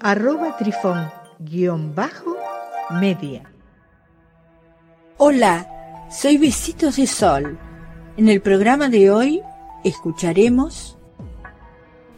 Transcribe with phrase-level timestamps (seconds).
[0.00, 3.42] arroba trifón-media.
[5.18, 7.58] Hola, soy Besitos de Sol.
[8.16, 9.42] En el programa de hoy
[9.84, 10.96] escucharemos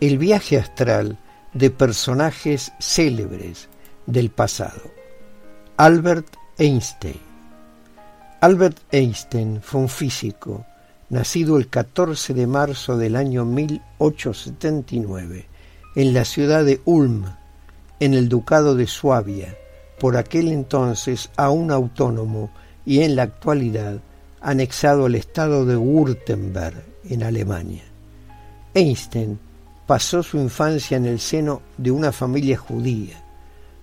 [0.01, 1.19] el viaje astral
[1.53, 3.69] de personajes célebres
[4.07, 4.93] del pasado.
[5.77, 7.21] Albert Einstein.
[8.41, 10.65] Albert Einstein fue un físico
[11.09, 15.49] nacido el 14 de marzo del año 1879
[15.97, 17.25] en la ciudad de Ulm,
[18.01, 19.57] en el ducado de Suabia,
[19.99, 22.51] por aquel entonces aún autónomo
[22.87, 24.01] y en la actualidad
[24.41, 27.85] anexado al estado de Württemberg, en Alemania.
[28.75, 29.39] Einstein
[29.87, 33.25] pasó su infancia en el seno de una familia judía.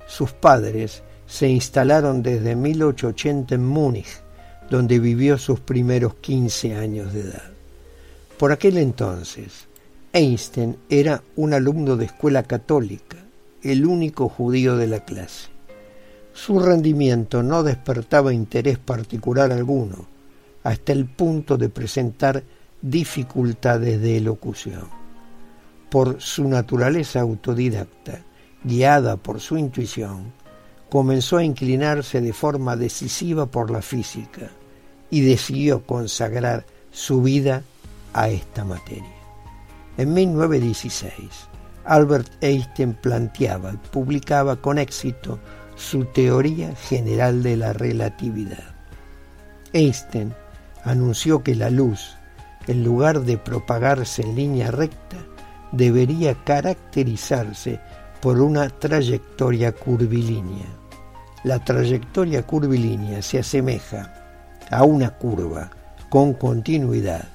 [0.07, 4.21] Sus padres se instalaron desde 1880 en Múnich,
[4.69, 7.51] donde vivió sus primeros 15 años de edad.
[8.37, 9.67] Por aquel entonces,
[10.13, 13.24] Einstein era un alumno de escuela católica,
[13.71, 15.49] el único judío de la clase.
[16.33, 20.05] Su rendimiento no despertaba interés particular alguno,
[20.63, 22.43] hasta el punto de presentar
[22.81, 24.87] dificultades de elocución.
[25.89, 28.21] Por su naturaleza autodidacta,
[28.63, 30.33] guiada por su intuición,
[30.89, 34.49] comenzó a inclinarse de forma decisiva por la física
[35.09, 37.63] y decidió consagrar su vida
[38.13, 39.15] a esta materia.
[39.97, 41.13] En 1916,
[41.85, 45.39] Albert Einstein planteaba y publicaba con éxito
[45.75, 48.75] su teoría general de la relatividad.
[49.73, 50.33] Einstein
[50.83, 52.15] anunció que la luz,
[52.67, 55.17] en lugar de propagarse en línea recta,
[55.71, 57.79] debería caracterizarse
[58.21, 60.65] por una trayectoria curvilínea.
[61.43, 64.13] La trayectoria curvilínea se asemeja
[64.71, 65.69] a una curva
[66.09, 67.27] con continuidad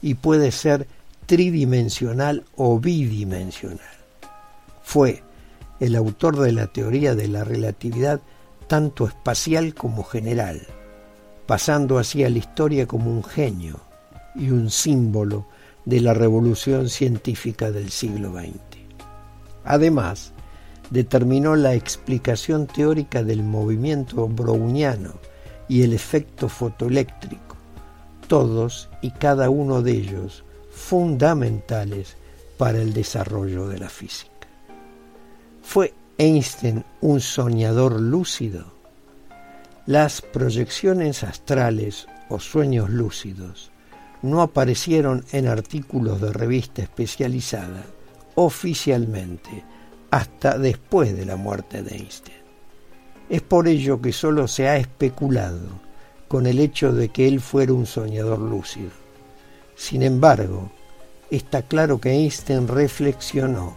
[0.00, 0.86] y puede ser
[1.28, 3.78] tridimensional o bidimensional.
[4.82, 5.22] Fue
[5.78, 8.22] el autor de la teoría de la relatividad
[8.66, 10.62] tanto espacial como general,
[11.46, 13.78] pasando así a la historia como un genio
[14.34, 15.46] y un símbolo
[15.84, 18.78] de la revolución científica del siglo XX.
[19.64, 20.32] Además,
[20.88, 25.12] determinó la explicación teórica del movimiento browniano
[25.68, 27.58] y el efecto fotoeléctrico,
[28.28, 30.42] todos y cada uno de ellos
[30.78, 32.16] fundamentales
[32.56, 34.32] para el desarrollo de la física.
[35.62, 38.72] ¿Fue Einstein un soñador lúcido?
[39.86, 43.70] Las proyecciones astrales o sueños lúcidos
[44.22, 47.84] no aparecieron en artículos de revista especializada
[48.34, 49.64] oficialmente
[50.10, 52.38] hasta después de la muerte de Einstein.
[53.28, 55.80] Es por ello que solo se ha especulado
[56.28, 59.07] con el hecho de que él fuera un soñador lúcido.
[59.78, 60.72] Sin embargo,
[61.30, 63.76] está claro que Einstein reflexionó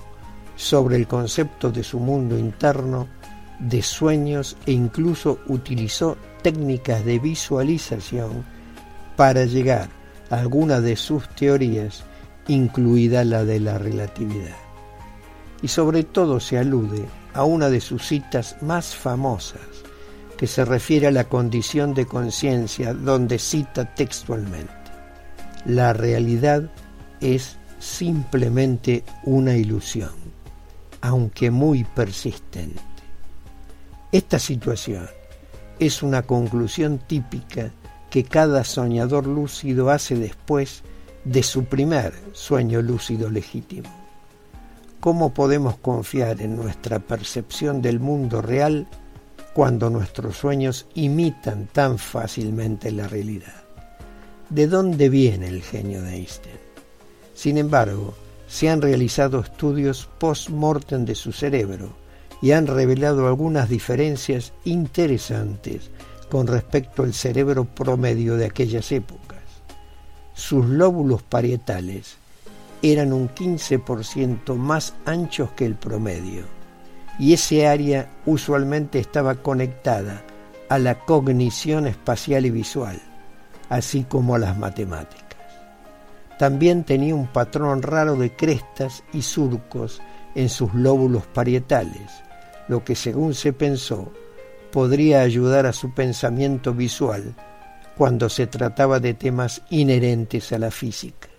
[0.56, 3.08] sobre el concepto de su mundo interno,
[3.60, 8.44] de sueños e incluso utilizó técnicas de visualización
[9.16, 9.90] para llegar
[10.32, 12.04] a alguna de sus teorías,
[12.48, 14.58] incluida la de la relatividad.
[15.62, 19.62] Y sobre todo se alude a una de sus citas más famosas,
[20.36, 24.81] que se refiere a la condición de conciencia, donde cita textualmente,
[25.66, 26.70] la realidad
[27.20, 30.12] es simplemente una ilusión,
[31.02, 32.82] aunque muy persistente.
[34.12, 35.08] Esta situación
[35.80, 37.72] es una conclusión típica
[38.10, 40.84] que cada soñador lúcido hace después
[41.24, 43.90] de su primer sueño lúcido legítimo.
[45.00, 48.88] ¿Cómo podemos confiar en nuestra percepción del mundo real
[49.54, 53.61] cuando nuestros sueños imitan tan fácilmente la realidad?
[54.52, 56.58] ¿De dónde viene el genio de Einstein?
[57.34, 58.14] Sin embargo,
[58.50, 61.94] se han realizado estudios post-mortem de su cerebro
[62.42, 65.90] y han revelado algunas diferencias interesantes
[66.30, 69.40] con respecto al cerebro promedio de aquellas épocas.
[70.34, 72.18] Sus lóbulos parietales
[72.82, 76.44] eran un 15% más anchos que el promedio
[77.18, 80.26] y ese área usualmente estaba conectada
[80.68, 83.02] a la cognición espacial y visual,
[83.72, 85.40] así como a las matemáticas.
[86.38, 90.02] También tenía un patrón raro de crestas y surcos
[90.36, 92.12] en sus lóbulos parietales,
[92.68, 94.12] lo que según se pensó
[94.74, 97.34] podría ayudar a su pensamiento visual
[97.98, 101.30] cuando se trataba de temas inherentes a la física.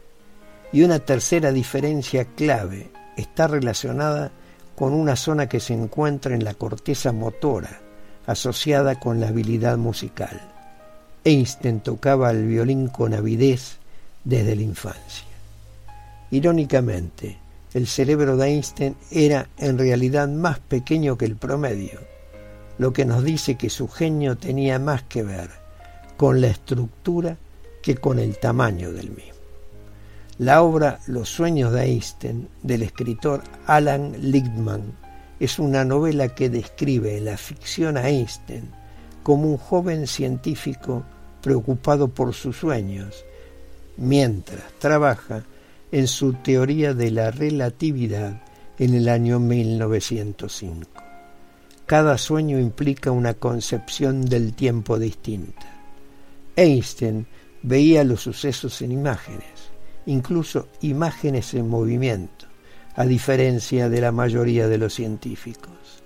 [0.73, 4.33] Y una tercera diferencia clave está relacionada
[4.75, 7.81] con una zona que se encuentra en la corteza motora,
[8.27, 10.52] asociada con la habilidad musical.
[11.25, 13.77] Einstein tocaba el violín con avidez
[14.25, 15.27] desde la infancia.
[16.31, 17.39] Irónicamente,
[17.75, 22.01] el cerebro de Einstein era en realidad más pequeño que el promedio,
[22.79, 25.51] lo que nos dice que su genio tenía más que ver
[26.17, 27.37] con la estructura
[27.83, 29.33] que con el tamaño del mismo.
[30.39, 34.83] La obra Los sueños de Einstein del escritor Alan Lichtman
[35.39, 38.82] es una novela que describe la ficción a Einstein
[39.23, 41.05] como un joven científico
[41.41, 43.25] preocupado por sus sueños,
[43.97, 45.45] mientras trabaja
[45.91, 48.43] en su teoría de la relatividad
[48.79, 50.89] en el año 1905.
[51.87, 55.67] Cada sueño implica una concepción del tiempo distinta.
[56.57, 57.27] Einstein
[57.63, 59.71] veía los sucesos en imágenes,
[60.07, 62.47] incluso imágenes en movimiento,
[62.95, 66.03] a diferencia de la mayoría de los científicos.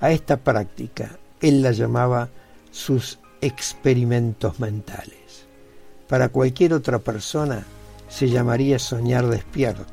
[0.00, 2.28] A esta práctica él la llamaba
[2.70, 5.46] sus experimentos mentales.
[6.08, 7.64] Para cualquier otra persona
[8.08, 9.84] se llamaría soñar despierto,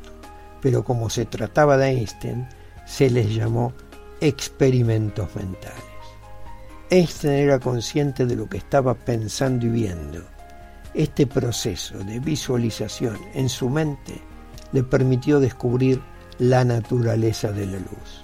[0.62, 2.48] pero como se trataba de Einstein,
[2.86, 3.74] se les llamó
[4.22, 5.84] experimentos mentales.
[6.90, 10.24] Einstein era consciente de lo que estaba pensando y viendo.
[10.94, 14.22] Este proceso de visualización en su mente
[14.72, 16.02] le permitió descubrir
[16.38, 18.22] la naturaleza de la luz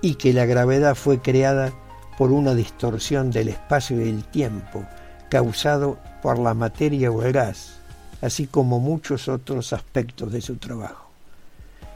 [0.00, 1.72] y que la gravedad fue creada
[2.18, 4.84] por una distorsión del espacio y del tiempo
[5.30, 7.78] causado por la materia o el gas,
[8.20, 11.08] así como muchos otros aspectos de su trabajo.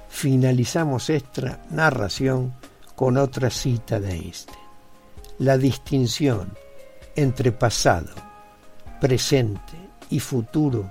[0.09, 2.55] Finalizamos esta narración
[2.95, 4.59] con otra cita de Einstein.
[5.41, 6.53] La distinción
[7.17, 8.15] entre pasado,
[9.01, 9.73] presente
[10.09, 10.89] y futuro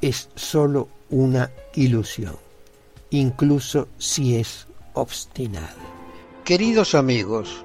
[0.00, 2.36] es sólo una ilusión,
[3.10, 5.74] incluso si es obstinada.
[6.44, 7.64] Queridos amigos,